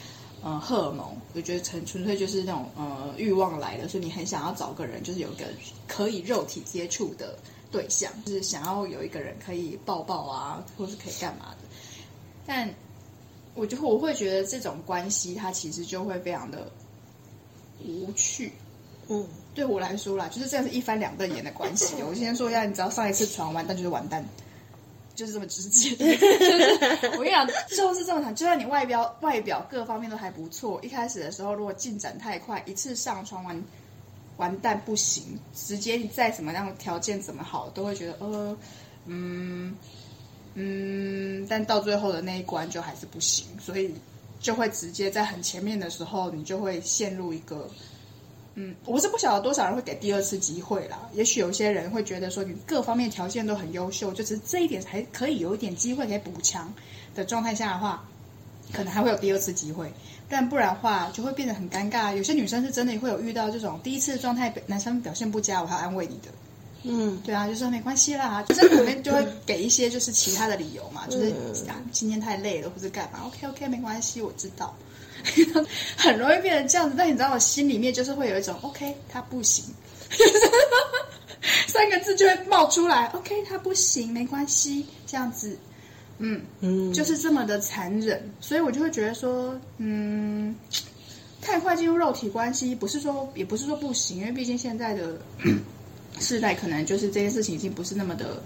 [0.44, 5.46] 呃，荷尔蒙，我觉得纯纯粹就是那种，呃，欲望来了，所以你很想要找个人，就是有个
[5.88, 7.38] 可以肉体接触的
[7.72, 11.68] 对象，就是想要有一个人可以抱抱啊，或是可以干嘛的。
[12.46, 12.70] 但
[13.54, 16.72] 我就我会觉得这种关系，它其实就会非常的
[17.86, 18.52] 无趣，
[19.08, 19.26] 嗯。
[19.54, 21.96] 对我来说啦，就是这样是一翻两瞪眼的关系。
[22.08, 24.26] 我先说一下，你只要上一次床完蛋就是完蛋，
[25.16, 25.96] 就是这么直接。
[25.96, 28.36] 就是我跟你讲，就是这么谈。
[28.36, 33.64] 就算你外表外表各方面都还不错，一开始的时候如果进展太快，一次上床完
[34.38, 35.24] 完蛋不行，
[35.56, 38.58] 直接你再怎么样条件怎么好，都会觉得呃
[39.06, 39.76] 嗯
[40.56, 43.94] 嗯，但到最后的那一关就还是不行，所以
[44.40, 47.70] 就会直接在很前面的时候，你就会陷入一个。
[48.56, 51.00] 嗯，我是不晓得多少人会给第二次机会啦。
[51.14, 56.74] 也许有些人会觉得说，你各方面条件都很优秀，就只是这一点还可以有一点机会可以补强
[57.16, 58.04] 的状态下的话，
[58.74, 59.92] 可能还会有第二次机会。
[60.28, 62.16] 但不然的话，就会变得很尴尬。
[62.16, 66.30] 有些女生是真的会有遇到这种第一次状态，男生表现不佳，我还要安慰你的。
[66.84, 71.28] 嗯，对啊，就说没关系啦，就是里面就会给一些就是其他的理由嘛，就是
[71.70, 73.20] 啊今天太累了或者干嘛。
[73.28, 74.76] OK OK，没关系，我知道。
[75.98, 79.66] 很容易变成这样子，但你知道我心里面就是会有一种 OK，他不行，
[81.68, 83.06] 三个字就会冒出来。
[83.08, 85.58] OK，他不行，没关系，这样子，
[86.18, 90.56] 嗯嗯，就是这么的残忍，所以我就会觉得说，嗯，
[91.42, 95.20] 太快进入肉体关系，不是说也不是说不行，因为毕竟现在的
[96.20, 98.42] 世代可能就是这件事情已经不是那么的。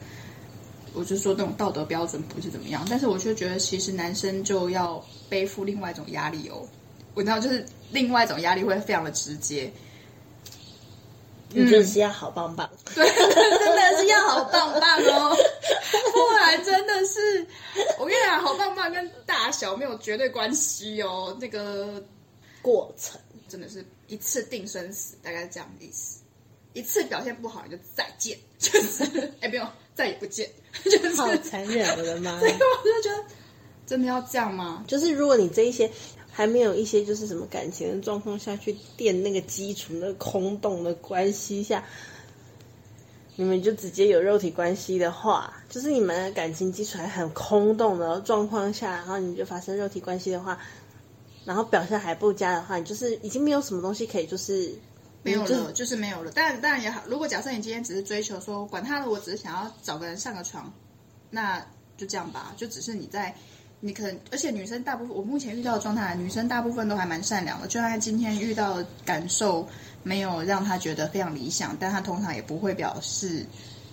[0.95, 6.67] 我就说那种道德标准不是怎么样，但是我就觉得其实男生就要背负另外一种压力哦。
[7.13, 9.71] 我知道，就是另外一种压力会非常的直接。
[11.49, 15.34] 你就是要好棒棒，嗯、对，真的是要好棒棒哦。
[16.12, 17.47] 不然真的是，
[17.97, 21.38] 我跟你讲，好棒棒跟大小没有绝对关系哦。
[21.39, 22.03] 那个
[22.62, 26.19] 过程真的是一次定生死，大概是这样的意思。
[26.73, 29.05] 一次表现不好，你就再见，就是
[29.39, 30.47] 哎，不用，再也不见，
[30.84, 32.38] 就是好残忍，我的妈！
[32.38, 33.23] 所以我就觉得，
[33.88, 34.84] 真的要这样吗？
[34.86, 35.89] 就是如果你这一些
[36.29, 41.81] 还没有一些就是什么感情的状况下去垫那个基础，那个空洞的关系下，
[43.38, 50.60] 你们就直接有肉体关系的话，就是你们的感情基础还很空洞的状况下，然后你就发生肉体关系的话，
[51.45, 54.73] 然后表现还不佳的话，你就是已经没有什么东西可以就是。
[55.25, 56.31] 没有了，就，是没有了。
[56.31, 57.01] 当然，当然也好。
[57.07, 60.71] 如果假设你今天只是追求说，管他了，我只是想要找个人上个床，
[61.31, 61.59] 那
[61.97, 62.53] 就这样吧。
[62.55, 63.33] 就只是你在，
[63.79, 67.65] 你可能，而且女生大部分，我目前遇到的状态，女生大部分都还蛮善良的。
[67.65, 69.67] 就算她今天遇到的感受
[70.03, 73.43] 没有让她觉得非常理想，但她通常也不会表示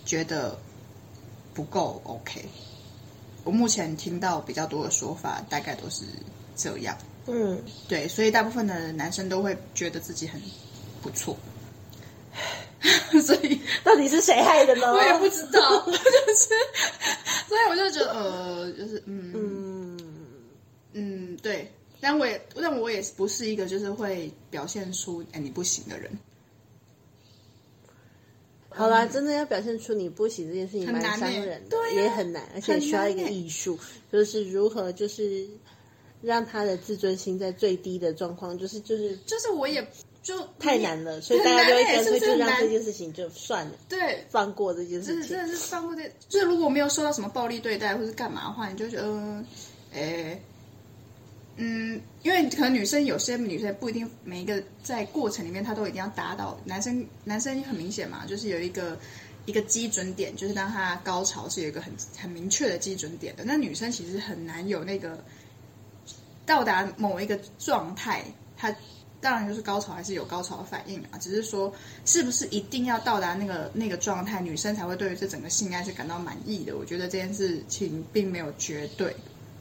[0.05, 0.55] 觉得
[1.55, 2.45] 不够 OK。
[3.43, 6.05] 我目前听到比较多的说法，大概都是
[6.55, 6.95] 这样。
[7.27, 10.39] 嗯，对，所以大部分的男生都会觉得自己很。
[11.03, 11.37] 不错，
[13.27, 14.93] 所以到底是谁害的呢？
[14.93, 16.49] 我也不知道， 就是，
[17.49, 19.33] 所以我就觉得，呃，就是，嗯。
[19.35, 19.99] 嗯。
[20.95, 26.11] 嗯，对，但我也，但我也不是一个就是会表现出哎你不行的人。
[28.69, 33.79] 好啦，真的要表现出你不行这件事情蛮伤人的，对，也很难，而且需要一个艺术，
[34.13, 35.49] 就是如何就是
[36.21, 39.87] 让他的自尊心在最低的状况，就是就是就是我也。
[40.23, 45.31] 就太难了，所以大家就会干脆就让这件事情就算了，对，放过这件事情。
[45.31, 49.45] 真的是放过这，就是如果没有受到什么暴力对待或是干嘛的话，你就觉得，
[49.93, 50.41] 诶，
[51.57, 58.97] 嗯，因为可能女生有些女生不一定每一个在过程里面她都一定要达到，男生男生很明显嘛，就是有一个
[59.45, 63.43] 一个基准点，就是当他高潮是有一个很很明确的基准点的。
[63.45, 65.19] 那女生其实很难有那个
[66.47, 68.25] 到达某一个状态，
[68.57, 68.73] 她
[69.23, 71.73] 当然就是高潮还是有高潮的反应啊，只是说
[72.05, 76.77] 是不是一定要到达那个那个状态，女生才会对于这整个性爱是感到满意的？
[76.77, 79.15] 我觉得这件事情并没有绝对，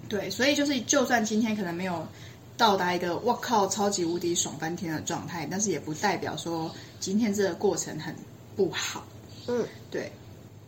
[0.09, 2.05] 对，所以就是就算今天可能没有
[2.57, 8.15] 到达一个我靠超级无敌爽翻天的状态，但是也不代表说今天这个过程很
[8.55, 9.05] 不好。
[9.47, 10.11] 嗯，对，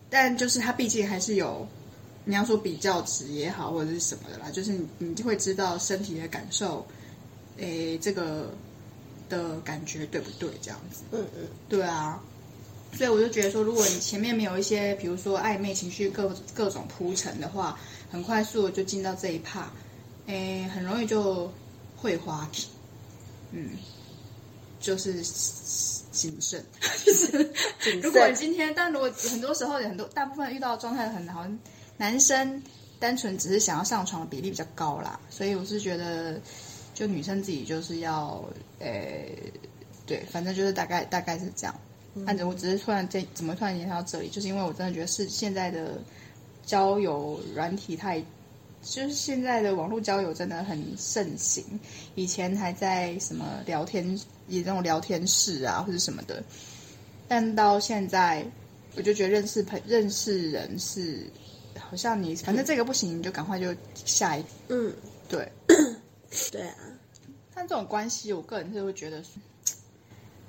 [0.10, 1.68] 但就是它毕竟还是有，
[2.26, 6.86] 你要说比较值也好，或者是什么的啦，就是你你就会知道身体的感受，
[7.58, 8.52] 诶，这个
[9.36, 10.50] 的感觉对不对？
[10.62, 12.22] 这样子，嗯嗯，对啊，
[12.94, 17.78] 所以我就觉得说，如果你前面没有一些，比如说暧昧情绪各各种铺陈的话，
[18.12, 19.72] 很快速就进到这一趴，
[20.28, 21.52] 诶，很容易就
[21.98, 22.68] 会滑稽，
[23.52, 23.72] 嗯，
[24.80, 25.24] 就是。
[26.14, 26.64] 谨慎，
[27.04, 27.50] 就是
[28.04, 31.44] 如果你今天，但如果很多时候有很多大部分遇到的状态很好，
[31.98, 32.62] 男生
[33.00, 36.40] 单纯只是想要上床的比例比较高啦，所以我是觉得，
[36.94, 38.44] 就女生自己就是要，
[38.80, 39.26] 呃，
[40.06, 41.76] 对，反正就是大概大概是这样。
[42.26, 46.00] 反正我只是突然这怎么突然联想到这里，就是因为我真的觉得是现在的
[46.66, 48.20] 交友软体太，
[48.82, 51.64] 就是现在的网络交友真的很盛行，
[52.16, 54.20] 以前还在什么聊天。
[54.50, 56.44] 以那种聊天室啊，或者什么的，
[57.30, 58.46] 但到现在，
[58.98, 61.26] 我就觉得认识朋认识人是，
[61.80, 64.94] 好像你反正这个不行，你就赶快就下一嗯，
[65.30, 65.50] 对，
[66.52, 66.76] 对啊。
[67.56, 69.24] 但这种关系，我个人是会觉得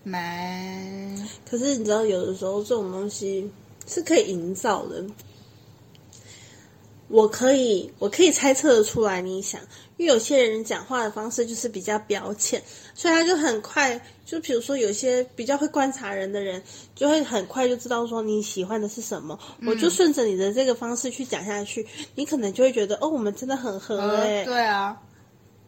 [0.03, 1.29] 蛮……
[1.49, 3.51] 可是你知道，有的时候这种东西
[3.87, 5.05] 是可以营造的。
[7.09, 9.61] 我可以，我可以猜测得出来你想，
[9.99, 12.61] 因为有些人讲话的方式就是比较表浅，
[12.95, 16.61] 所以他就很快，就比如说有些比较会观察人的人，
[16.95, 19.39] 就会很快就知道说你喜欢的是什么。
[19.61, 24.45] 嗯、我就顺着你的这个方式去讲下去，你可能就会觉得哦，我们真的很合哎、欸。
[24.47, 25.14] 对啊，对，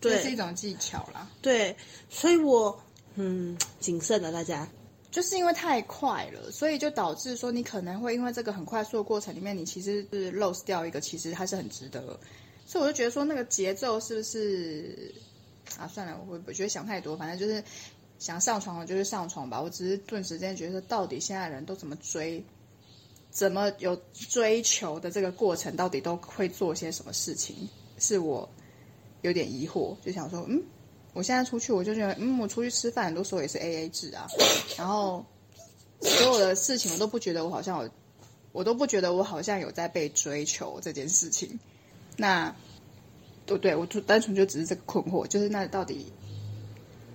[0.00, 1.28] 这是一种技巧啦。
[1.40, 1.76] 对，
[2.08, 2.78] 所以我
[3.14, 4.68] 嗯谨慎了，大家。
[5.08, 12.02] 就是因为太快了，所以就导致说你可能会因为这个很快速的过程里面，你其实是 lose 掉一个，其实还是很值得。
[12.66, 15.14] 所以我就觉得说那个节奏是不是
[15.78, 15.88] 啊？
[15.88, 17.64] 算了，我我觉得想太多，反正就是
[18.18, 19.58] 想上床了就是上床吧。
[19.58, 22.44] 我只是顿时间觉得，到底现在人都怎么追，
[23.30, 27.56] 怎么有追求的这个过程，到底都会做些什么事情，
[27.98, 28.46] 是我
[29.26, 30.62] 有点疑惑，就想说嗯。
[31.12, 34.26] 我现在出去，我就觉得，嗯，我出去吃饭，很多时候也是 A A 制啊。
[34.76, 35.24] 然后
[36.02, 37.90] 所有的事情，我都不觉得我好像有，
[38.52, 41.58] 我都不觉得我好像有在被追求这件事情。
[42.18, 42.54] 那，
[43.46, 46.12] 对对，我就单纯就只是这个困惑，就是那到底。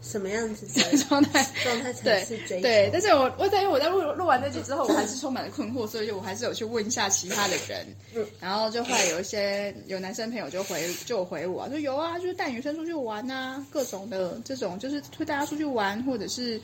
[0.02, 1.48] 什么样子的 状态？
[1.64, 2.62] 状态才是追求。
[2.64, 7.86] 对，但是我我在因为我在录录完那集之后，我还是充满了困惑，所以就我还是有去问一下其他的人。
[8.16, 16.60] 嗯，然后就后来有一些有男生朋友就回就回我说有啊，就是带女生出去玩啊，各种的这种就是会带她出去玩，或者是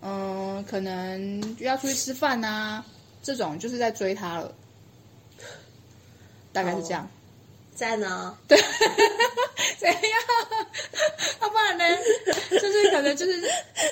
[0.00, 2.84] 嗯、呃，可能要出去吃饭啊，
[3.22, 4.52] 这种就是在追她了，
[6.52, 7.08] 大概是这样。
[7.80, 8.36] 在呢？
[8.46, 8.58] 对，
[9.80, 9.98] 怎样？
[11.40, 11.84] 要不然呢？
[12.50, 13.40] 就是可能就是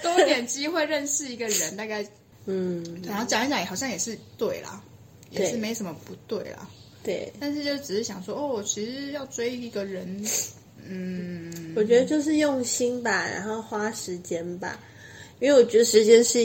[0.02, 2.06] 多一点机会认识一个人，大概
[2.44, 4.82] 嗯，然后讲一讲，好像也是对啦，
[5.30, 6.68] 也是没什么不对啦。
[7.02, 10.22] 对，但是就只是想说，哦，其实要追一个人，
[10.86, 14.78] 嗯，我觉得就是用心吧，然后花时间吧，
[15.40, 16.38] 因为我觉得时间是。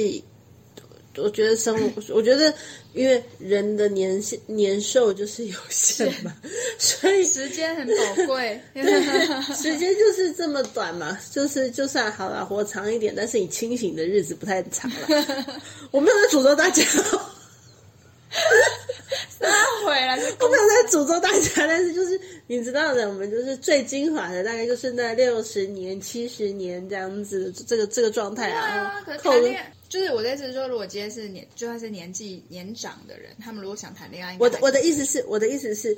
[1.18, 2.54] 我觉得生活， 我觉得
[2.94, 6.34] 因为人的年限年寿就是有限嘛，
[6.80, 8.60] 所以时间很宝贵。
[9.56, 15.08] 时间就是这么短嘛，就是就算好了活长一点，但是你清醒的日子不太长了。
[15.92, 16.84] 我没有在诅咒大家，
[19.30, 19.48] 撒
[19.84, 29.32] 谎了，我没有在诅咒大家，但是就是你知道的，我们就是最精华的，大概就是那六十年、七十年这样子，这个这个状态啊，扣。
[29.94, 35.96] 就是我的意思是说，如果今天是年，就算是年纪年长的人，他们如果想谈恋爱，我的我的意思是，我的意思是，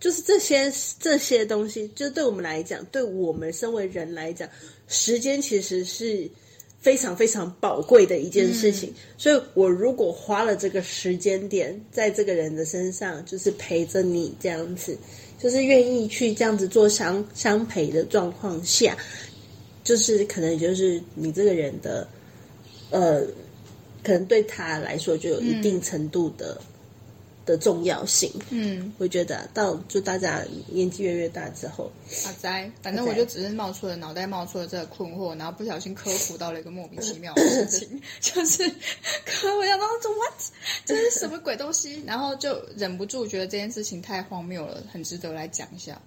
[0.00, 4.48] 就是这些这些东西，就是对我们来讲，对我们身为人来讲，
[4.88, 6.26] 时间其实是
[6.80, 8.88] 非常非常宝贵的一件事情。
[8.88, 14.96] 嗯、所以，我如果花了这个时间点在这个人的身上，就是陪着你这样子，
[15.38, 18.96] 就是愿意去这样子做相相陪的状况下，
[19.82, 22.08] 就是可能就是你这个人的。
[22.94, 23.26] 呃，
[24.04, 26.60] 可能对他来说就有一定程度的
[27.44, 28.30] 的重要性。
[28.50, 31.90] 嗯，我觉得到就大家年纪越越大之后，
[32.24, 38.62] 阿哉，反正我就只是冒出了脑袋冒出了这个困惑，然后不小心科普到了一个莫名其妙的事情， 就是
[39.26, 40.32] 科我想到这 what
[40.84, 46.00] 这是什么鬼东西，然后就忍不住觉得这件事情太荒谬了，很值得来讲一下。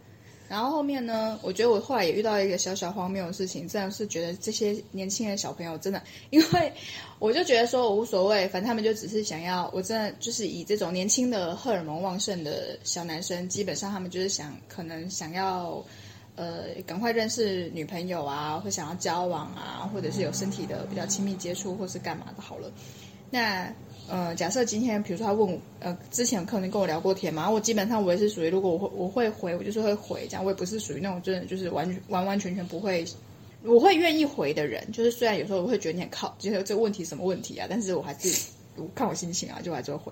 [0.50, 6.72] 然后后面呢，我觉得我后来也遇到一个小小荒谬的事情，真的是觉得这些年轻的小朋友真的，因为
[7.20, 15.84] 我就觉得说我无所谓，反正他们就只是想要，我真的就是以这种年轻的荷尔蒙旺盛的小男生，基本上他们就是想可能想要，
[16.36, 22.72] 呃，赶快认识女朋友啊，或想要交往啊，或者是有身体的比较亲密接触，或是干嘛的，好了，
[23.30, 23.74] 那。
[24.10, 33.06] 呃，假设今天，比如说他问我，呃，之前可能跟我聊过天嘛，我基本上我也是属于，如果我会我会回，我就是会回，这样我也不是属于那种真的就是完完完全全不会，
[33.64, 34.90] 我会愿意回的人。
[34.94, 40.12] 就是虽然有时候我会觉得你很靠，就是这个问题什么问题啊，但是我还是我看我心情啊，就还是会回。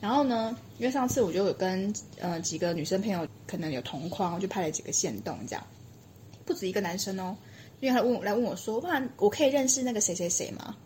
[0.00, 5.64] 然后呢，因为上次我就有跟呃几个女生朋友可能有同框，我就拍了几个线动，这样
[6.44, 7.36] 不止一个男生哦，
[7.78, 10.76] 因为他问我来问我说，哇，我可以认识那个谁谁谁吗？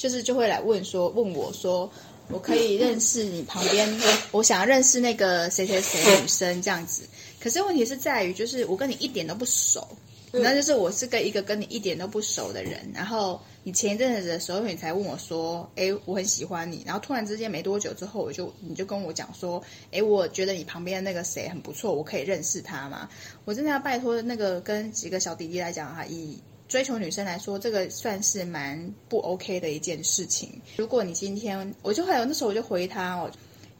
[0.00, 1.90] 就是就会来问说，问我说，
[2.28, 3.86] 我可以认识你旁边，
[4.30, 7.02] 我想要认识那个谁谁谁女生这样子。
[7.38, 9.86] 可是问题是在于，就是我跟你一点都不熟，
[10.32, 12.90] 那就是我是跟一个跟你一点都不熟的人。
[12.94, 16.82] 然后你前一阵子的时候，你才问我说，哎，我很喜欢你。
[16.86, 23.06] 然后突然之间没多久之后，我就你就跟我讲说，哎，我觉得你旁边的那个谁很不错，我可以认识他吗？
[23.44, 26.38] 我真的要拜托那个跟几个小弟弟来讲哈，以。
[26.70, 30.48] 追求女生来说，这个算是蛮不 OK 的一件事情。
[30.76, 33.28] 如果你今天，我就会有那时候我就回他哦，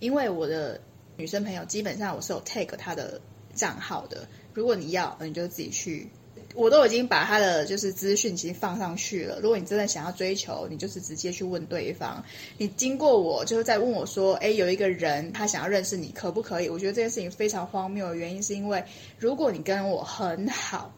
[0.01, 0.81] 因为我的
[1.17, 3.21] 女生朋友基本上我是有 take 她的
[3.55, 4.27] 账号的。
[4.53, 6.11] 如果你要，你就自己去，
[6.53, 9.39] 我都已经把她的就是资讯已经放上去了。
[9.39, 12.21] 如果你真的想要追求，你就是直接去问对方。
[12.59, 16.69] 你经过我就是在问我说，诶，有一个人他想要认识你，可不可以？
[16.69, 18.83] 我觉得这件事情非常荒谬的原因是因为，
[19.17, 20.93] 如果你跟我很好，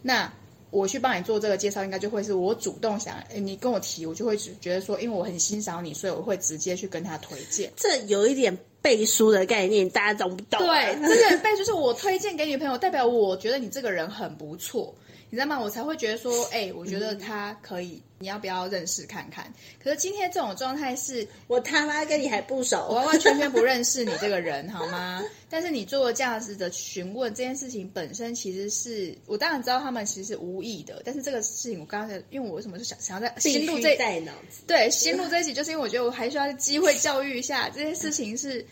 [0.00, 0.32] 那。
[0.74, 7.70] 我去帮你做这个介绍，应该就会是我主动想，你跟我提，我就会觉得说，因为我很欣赏你，所以我会直接去跟他推荐。
[7.76, 10.58] 这有一点背书的概念，大家懂不懂？
[10.58, 14.92] 对，这个背书就是我推荐给女朋友，代表我觉得你这个人很不错。
[15.34, 15.60] 你知道吗？
[15.60, 19.52] 我才会觉得说，哎、欸，我觉得他可以，你要不要认识看看？
[19.82, 25.20] 可是今天这种状态是，我他妈跟你还不熟，我完完全全不认识你这个人，好吗？
[25.50, 38.64] 但是你做了这样子的询问，这件事情本身其实是我当然知道他们其实是无意的，但是这个事情我刚才因为我为什么是想想要在心路这带脑子，对，心路这一集，就是因为我觉得我还需要机会教育一下这件事情是。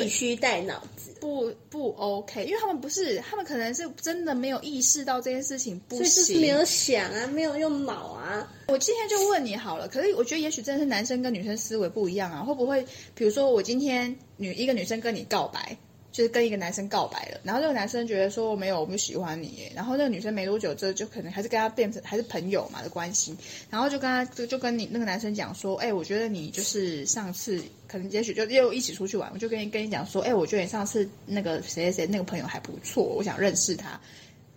[0.00, 8.50] 必须带脑子，不不 OK，因为他们不是，他们可能是真的没有意识到这件事情不行，所以就是没有想啊，没有用脑啊。
[8.68, 12.84] 我今天就问你好了，可是我觉得也许真的是男生跟女生思维不一样啊，会不会？
[13.14, 15.76] 比如说我今天女一个女生跟你告白。
[16.12, 19.72] 就是跟一个男生告白了，然后那个男生觉得说没有，我不喜欢你耶。
[19.74, 23.34] 然后那个女生没多久之后就可能还是跟他变成还是朋友嘛的关系，
[23.70, 33.98] 然后就跟他就就跟你那个男生讲说，哎，我觉得你就是上次可能也许就又一起出去玩，我就跟你跟你讲说，哎，我觉得你上次那个谁谁谁那个朋友还不错，我想认识他。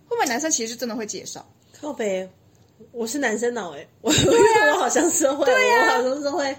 [0.07, 1.45] 会不会男生其实真的会介绍，
[1.79, 2.29] 靠北，
[2.91, 4.15] 我是男生脑哎，我、啊、
[4.73, 6.55] 我好像是会，对呀、啊，我好像是会。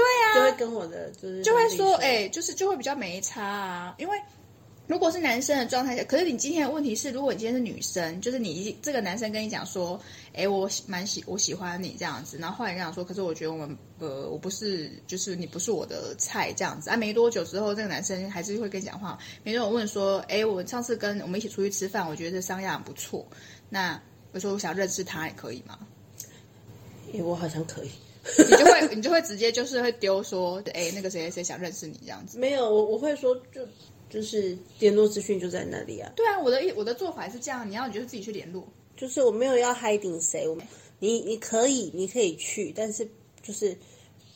[0.00, 3.94] 对呀、啊，就会跟我的就是就会说，哎、欸，就是就会比较没差啊。
[3.98, 4.18] 因为
[4.86, 10.00] 如果是男生的状态下，可是你今天的问题是，如果你今天是女生，就是你这个男生跟你讲说，
[10.32, 16.96] 哎、欸，我蛮喜我喜欢你这样子，然后后来讲说，可是我觉得我们呃，我不是，就是你不是我的菜这样子啊。
[16.96, 19.18] 没多久之后，这个男生还是会跟你讲话。
[19.44, 23.24] 没多久我问说，哎、欸，我上次跟我们一起出去吃饭，我觉得这商亚很不错。
[23.68, 24.00] 那
[24.32, 25.78] 我说我想认识他，也可以吗？
[27.12, 27.90] 哎、欸，我好像可以。
[28.38, 32.38] 你就会， 你就会直接就是会丢说，哎，那个谁谁谁想认识你这样子。
[32.38, 33.66] 没有，我我会说，就
[34.08, 36.12] 就是联络资讯就在那里啊。
[36.16, 38.66] 对啊，我的我的做法是这样，你要你就自己去联络。
[38.96, 40.56] 就是我没有要 hiding 谁，我
[40.98, 43.08] 你你可以你可以去，但是
[43.42, 43.76] 就是。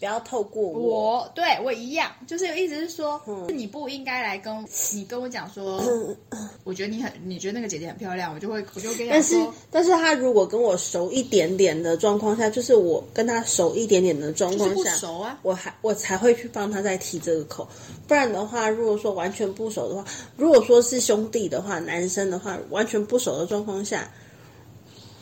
[0.05, 4.55] 不要透过我，我对我一样，就是意思是说，嗯、你不应该来跟
[4.93, 6.15] 你跟我讲说，嗯、
[6.63, 9.35] 我觉得你很，你觉得那个姐姐很漂亮，我就会我就跟你，但是
[9.71, 17.67] 但是他如果跟我熟一点点的状况下，就是我跟他熟一点点的状况下，不熟啊，我还我才会去帮他再提这个口，
[18.07, 20.05] 不然的话，如果说完全不熟的话，
[20.37, 24.07] 如果说是兄弟的话，男生的话，完全不熟的状况下。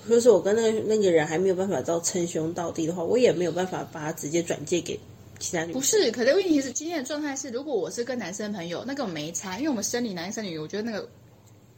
[0.08, 4.98] 就是我跟那个那个人还没有办法到称兄道弟的话，我也没有办法把他直接转借给
[5.38, 5.80] 其他女生。
[5.80, 11.08] 不是，可是问题是今天的状态是，如果我是跟男生朋友，那个没差，因为我们生理男生女，我觉得那个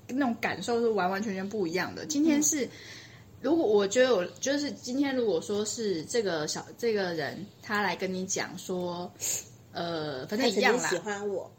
[0.08, 2.06] 那种感受是完完全全不一样的。
[2.06, 2.68] 今天是，
[3.40, 9.10] 如果我觉得我就是今天，如果说是这个小这个人他来跟你讲说，
[9.72, 11.50] 呃，反正一样啦，喜欢我。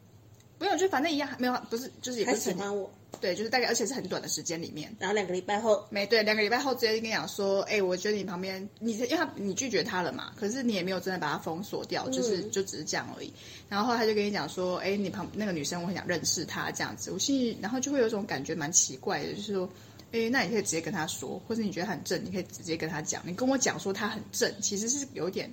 [0.58, 2.90] 不用，就反正一样，没有，不是，就是也不是喜欢我。
[3.18, 4.94] 对，就是大概，而且是很短的时间里面。
[4.98, 13.32] 然后两个礼拜后，没对，两个礼拜后直接跟你讲说，哎，我觉得你旁边，你因为他你拒绝他了嘛，可是你也没有真的把他封锁掉，就是、嗯、就只是这样而已。
[13.70, 17.10] 然后，后他就跟你讲说，哎，你旁那个女生，我很想认识她这样子。
[17.10, 19.68] 我心里，然后就会有一种感觉蛮奇怪的，就是说，
[20.12, 23.22] 哎，那你可以直接跟他说，或者你觉得很正，你可以直接跟他讲。
[23.24, 25.50] 你跟我讲说他很正，其实是有点，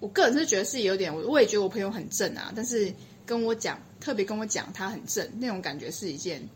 [0.00, 2.92] 我个人是觉得是有点，我也觉得我朋友很正啊，但是
[3.24, 6.46] 跟我讲，特别跟我讲他很正，那种感觉是一件。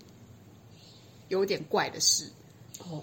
[1.29, 2.31] 有点怪的事
[2.81, 3.03] 哦，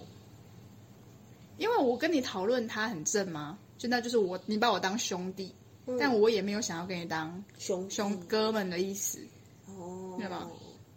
[1.58, 3.58] 因为我跟你讨论他很正吗？
[3.78, 5.54] 就那就是我，你把我当兄弟，
[5.86, 9.20] 嗯、但我也没有想要跟你当兄兄哥们的意思
[9.68, 10.48] 哦，对吧？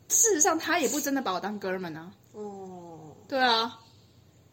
[0.08, 2.12] 事实上，他也不真的把我当哥们啊。
[2.32, 3.78] 哦，对啊，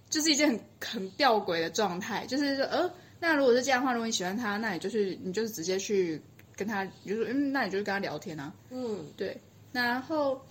[0.10, 6.22] 就是一件很很吊诡的状态，就是说，呃，那如果是这样的话，如果你喜欢他，那你就是你就是直接去
[6.56, 8.52] 跟他，就是嗯，那你就是跟他聊天啊。
[8.72, 9.40] 嗯，对，
[9.72, 10.42] 然后。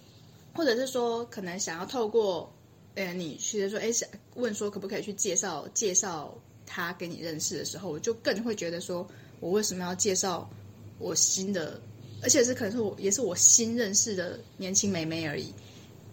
[0.55, 2.51] 或者是说，可能想要透过，
[2.95, 6.33] 呃，你去说，哎，想问说可不可以去介绍介绍
[6.65, 9.07] 他给你认识的时候，我就更会觉得说，
[9.41, 10.49] 我为什么要介绍
[10.99, 11.81] 我新的，
[12.23, 15.53] 而且是可能是我也是我新认识的年轻妹妹而已。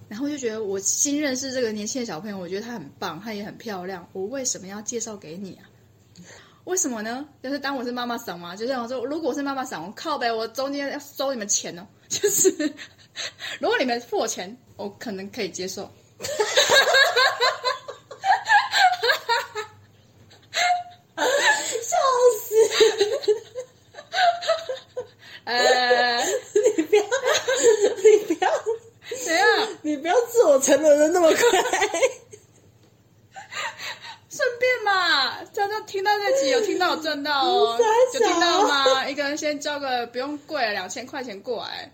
[0.10, 5.70] 然后就觉得我新认识这个年轻的小朋友，我觉得她很棒，她也很漂亮，我为什么要介绍给你啊？
[6.66, 7.26] 为什么呢？
[7.42, 12.74] 就是当我是妈妈桑嘛，就像我说，如果我是妈妈桑，我靠呗，我中间要收你们钱哦， 就是。
[13.60, 15.90] 如果你们付我钱，我可能可以接受。
[21.22, 21.28] 笑
[22.40, 22.56] 死！
[25.44, 26.24] 呃，
[26.78, 27.08] 你不要，你
[28.28, 28.50] 不要，
[29.26, 29.68] 怎样？
[29.82, 31.40] 你不要自我承认的那么快。
[34.30, 37.78] 顺便嘛，这样听到这集有听到有赚到哦，
[38.14, 39.08] 有听到吗？
[39.08, 41.92] 一个人先交个不用贵两千块钱过来。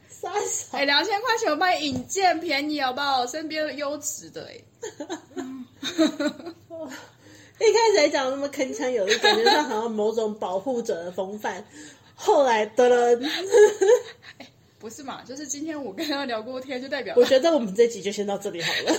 [0.71, 3.25] 哎，两千块钱我帮你引荐便宜好不好？
[3.25, 4.57] 身边优质的哎。
[7.59, 11.65] 一开始还讲那么铿锵有力，感觉上好像某种保护者的风范。
[12.13, 13.31] 后来的人，
[14.77, 15.23] 不是嘛？
[15.27, 18.93] 就是今天我跟他聊过天，就代表 我觉得我们这集就先到这里好了。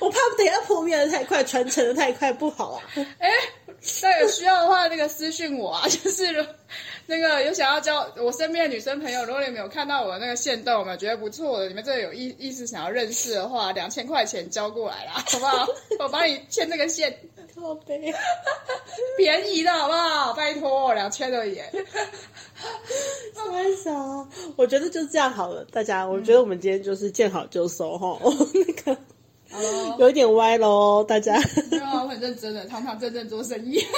[0.00, 2.82] 我怕等下破灭的太快，传承的太快不好啊。
[3.18, 3.30] 哎，
[4.02, 6.44] 那有需要的话，那个私信我啊，就是。
[7.06, 15.66] 那个有想要交我身边的女生朋友，如果你们有看到我的那个限动，我们觉得不错的，你们这有意意思想要认识的话，两千块钱交过来啦，好不好？
[15.98, 17.14] 我帮你牵这个线，
[17.54, 18.12] 靠北，
[19.18, 20.32] 便宜的好不好？
[20.32, 21.60] 拜托，两千而已。
[23.50, 23.90] 为啥，
[24.56, 28.16] 我觉得就这样好了，大家，我觉得我们今天就是见好就收哈，
[28.54, 29.00] 那个
[29.50, 29.96] ，Hello?
[29.98, 31.36] 有点歪喽，大家。
[31.70, 33.84] 没有，我很认真的，堂堂正正做生意。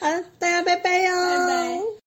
[0.00, 0.06] 好，
[0.38, 1.10] 大家拜拜哟！
[1.10, 1.88] 拜拜。